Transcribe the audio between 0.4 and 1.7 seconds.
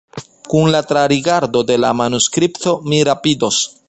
Kun la trarigardo